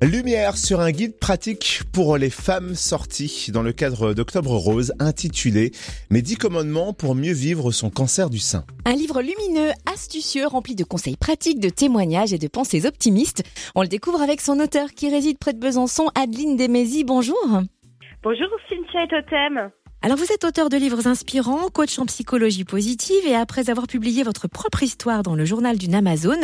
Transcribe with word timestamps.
Lumière 0.00 0.56
sur 0.56 0.78
un 0.78 0.92
guide 0.92 1.18
pratique 1.18 1.80
pour 1.92 2.18
les 2.18 2.30
femmes 2.30 2.76
sorties 2.76 3.50
dans 3.52 3.64
le 3.64 3.72
cadre 3.72 4.14
d'Octobre 4.14 4.52
Rose 4.52 4.92
intitulé 5.00 5.72
Mes 6.10 6.22
10 6.22 6.36
commandements 6.36 6.92
pour 6.92 7.16
mieux 7.16 7.32
vivre 7.32 7.72
son 7.72 7.90
cancer 7.90 8.30
du 8.30 8.38
sein. 8.38 8.64
Un 8.84 8.92
livre 8.92 9.20
lumineux, 9.20 9.72
astucieux, 9.92 10.46
rempli 10.46 10.76
de 10.76 10.84
conseils 10.84 11.16
pratiques, 11.16 11.58
de 11.58 11.68
témoignages 11.68 12.32
et 12.32 12.38
de 12.38 12.46
pensées 12.46 12.86
optimistes. 12.86 13.42
On 13.74 13.82
le 13.82 13.88
découvre 13.88 14.22
avec 14.22 14.40
son 14.40 14.60
auteur 14.60 14.90
qui 14.90 15.10
réside 15.10 15.36
près 15.36 15.52
de 15.52 15.58
Besançon, 15.58 16.06
Adeline 16.14 16.56
Desmézy. 16.56 17.02
Bonjour. 17.02 17.36
Bonjour 18.22 18.48
Cynthia 18.68 19.02
et 19.02 19.08
Totem. 19.08 19.70
Alors 20.00 20.16
vous 20.16 20.32
êtes 20.32 20.44
auteur 20.44 20.68
de 20.68 20.76
livres 20.76 21.08
inspirants, 21.08 21.70
coach 21.74 21.98
en 21.98 22.06
psychologie 22.06 22.62
positive 22.64 23.26
et 23.26 23.34
après 23.34 23.68
avoir 23.68 23.88
publié 23.88 24.22
votre 24.22 24.46
propre 24.46 24.84
histoire 24.84 25.24
dans 25.24 25.34
le 25.34 25.44
journal 25.44 25.76
d'une 25.76 25.94
Amazon, 25.94 26.38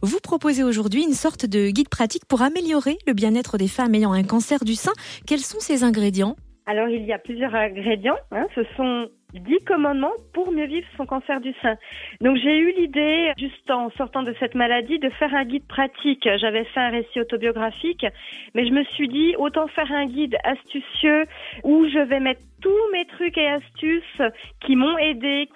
vous 0.00 0.20
proposez 0.22 0.62
aujourd'hui 0.62 1.02
une 1.02 1.14
sorte 1.14 1.44
de 1.44 1.70
guide 1.70 1.88
pratique 1.88 2.24
pour 2.24 2.42
améliorer 2.42 2.98
le 3.08 3.12
bien-être 3.12 3.58
des 3.58 3.66
femmes 3.66 3.96
ayant 3.96 4.12
un 4.12 4.22
cancer 4.22 4.64
du 4.64 4.76
sein. 4.76 4.92
Quels 5.26 5.40
sont 5.40 5.58
ces 5.58 5.82
ingrédients? 5.82 6.36
Alors 6.66 6.88
il 6.88 7.04
y 7.04 7.12
a 7.12 7.18
plusieurs 7.18 7.52
ingrédients. 7.52 8.18
Hein. 8.30 8.46
Ce 8.54 8.62
sont 8.76 9.08
10 9.34 9.64
commandements 9.64 10.12
pour 10.32 10.52
mieux 10.52 10.66
vivre 10.66 10.86
son 10.96 11.06
cancer 11.06 11.40
du 11.40 11.52
sein. 11.62 11.76
Donc 12.20 12.36
j'ai 12.36 12.58
eu 12.58 12.72
l'idée, 12.72 13.32
juste 13.38 13.70
en 13.70 13.90
sortant 13.90 14.22
de 14.22 14.34
cette 14.40 14.54
maladie, 14.54 14.98
de 14.98 15.10
faire 15.10 15.34
un 15.34 15.44
guide 15.44 15.66
pratique. 15.66 16.28
J'avais 16.38 16.64
fait 16.64 16.80
un 16.80 16.90
récit 16.90 17.20
autobiographique, 17.20 18.06
mais 18.54 18.66
je 18.66 18.72
me 18.72 18.84
suis 18.84 19.08
dit, 19.08 19.34
autant 19.38 19.66
faire 19.68 19.90
un 19.92 20.06
guide 20.06 20.36
astucieux 20.44 21.26
où 21.64 21.86
je 21.88 21.98
vais 21.98 22.20
mettre 22.20 22.40
tous 22.60 22.92
mes 22.92 23.06
trucs 23.06 23.38
et 23.38 23.48
astuces 23.48 24.22
qui 24.60 24.76
m'ont 24.76 24.98
aidé, 24.98 25.48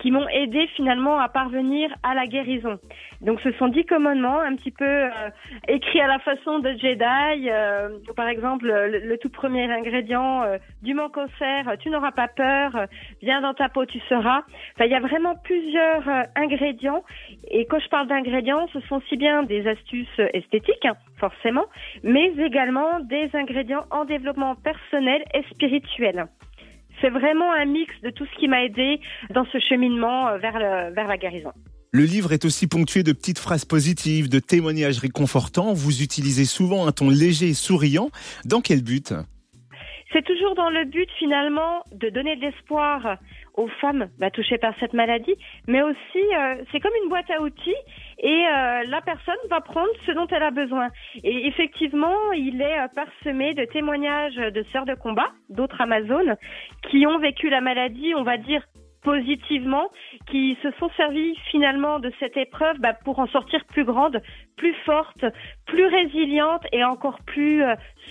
qui 0.00 0.10
m'ont 0.10 0.28
aidé 0.28 0.66
finalement 0.74 1.18
à 1.18 1.28
parvenir 1.28 1.90
à 2.02 2.14
la 2.14 2.26
guérison. 2.26 2.78
Donc 3.20 3.40
ce 3.40 3.52
sont 3.52 3.68
dix 3.68 3.84
commandements 3.84 4.40
un 4.40 4.56
petit 4.56 4.70
peu 4.70 4.84
euh, 4.84 5.10
écrits 5.68 6.00
à 6.00 6.06
la 6.06 6.18
façon 6.18 6.58
de 6.58 6.70
Jedi. 6.70 7.48
Euh, 7.48 7.90
par 8.16 8.28
exemple, 8.28 8.66
le, 8.66 9.16
tout 9.18 9.28
premier 9.28 9.70
ingrédient 9.70 10.42
euh, 10.42 10.58
du 10.82 10.94
mon 10.94 11.08
cancer, 11.08 11.76
tu 11.78 11.90
n'auras 11.90 12.10
pas 12.12 12.28
peur, 12.28 12.86
viens 13.22 13.40
dans 13.40 13.54
ta 13.54 13.68
peau, 13.68 13.86
tu 13.86 14.00
seras. 14.08 14.42
Enfin, 14.74 14.86
il 14.86 14.90
y 14.90 14.94
a 14.94 15.00
vraiment 15.00 15.36
plusieurs 15.36 16.02
ingrédients. 16.34 17.04
Et 17.50 17.66
quand 17.66 17.78
je 17.78 17.88
parle 17.88 18.08
d'ingrédients, 18.08 18.66
ce 18.72 18.80
sont 18.80 18.96
aussi 18.96 19.16
bien 19.16 19.42
des 19.44 19.66
astuces 19.68 20.20
esthétiques, 20.32 20.84
hein, 20.84 20.96
forcément, 21.18 21.66
mais 22.02 22.32
également 22.38 23.00
des 23.00 23.30
ingrédients 23.34 23.84
en 23.90 24.04
développement 24.04 24.56
personnel 24.56 25.22
et 25.34 25.42
spirituel 25.54 26.26
c'est 27.02 27.10
vraiment 27.10 27.52
un 27.52 27.66
mix 27.66 27.92
de 28.02 28.08
tout 28.08 28.24
ce 28.24 28.38
qui 28.38 28.48
m'a 28.48 28.64
aidé 28.64 29.00
dans 29.34 29.44
ce 29.52 29.58
cheminement 29.58 30.28
euh, 30.28 30.38
vers, 30.38 30.58
vers 30.92 31.06
la 31.06 31.18
guérison. 31.18 31.52
Le 31.92 32.04
livre 32.04 32.32
est 32.32 32.46
aussi 32.46 32.68
ponctué 32.68 33.02
de 33.02 33.12
petites 33.12 33.38
phrases 33.38 33.66
positives, 33.66 34.30
de 34.30 34.38
témoignages 34.38 34.98
réconfortants. 34.98 35.74
Vous 35.74 36.02
utilisez 36.02 36.46
souvent 36.46 36.86
un 36.86 36.92
ton 36.92 37.10
léger 37.10 37.48
et 37.48 37.54
souriant. 37.54 38.08
Dans 38.46 38.62
quel 38.62 38.82
but? 38.82 39.12
C'est 40.10 40.24
toujours 40.24 40.54
dans 40.54 40.70
le 40.70 40.86
but 40.86 41.08
finalement 41.18 41.84
de 41.92 42.08
donner 42.08 42.36
de 42.36 42.40
l'espoir 42.40 43.18
aux 43.54 43.68
femmes 43.80 44.08
bah, 44.18 44.30
touchées 44.30 44.58
par 44.58 44.74
cette 44.80 44.94
maladie, 44.94 45.34
mais 45.66 45.82
aussi 45.82 46.24
euh, 46.34 46.62
c'est 46.70 46.80
comme 46.80 46.92
une 47.02 47.10
boîte 47.10 47.30
à 47.30 47.42
outils 47.42 47.82
et 48.22 48.46
euh, 48.46 48.84
la 48.86 49.00
personne 49.00 49.34
va 49.50 49.60
prendre 49.60 49.90
ce 50.06 50.12
dont 50.12 50.28
elle 50.28 50.44
a 50.44 50.52
besoin. 50.52 50.88
Et 51.24 51.48
effectivement, 51.48 52.32
il 52.32 52.62
est 52.62 52.78
euh, 52.78 52.86
parsemé 52.94 53.52
de 53.54 53.64
témoignages 53.64 54.36
de 54.36 54.64
sœurs 54.72 54.86
de 54.86 54.94
combat, 54.94 55.30
d'autres 55.50 55.80
Amazones, 55.80 56.36
qui 56.88 57.04
ont 57.06 57.18
vécu 57.18 57.50
la 57.50 57.60
maladie, 57.60 58.14
on 58.14 58.22
va 58.22 58.38
dire 58.38 58.62
positivement, 59.02 59.90
qui 60.30 60.56
se 60.62 60.70
sont 60.78 60.88
servis 60.96 61.34
finalement 61.50 61.98
de 61.98 62.12
cette 62.20 62.36
épreuve 62.36 62.78
bah, 62.78 62.94
pour 63.04 63.18
en 63.18 63.26
sortir 63.26 63.64
plus 63.64 63.84
grande, 63.84 64.22
plus 64.56 64.74
forte, 64.86 65.24
plus 65.66 65.86
résiliente 65.86 66.62
et 66.70 66.84
encore 66.84 67.18
plus 67.26 67.64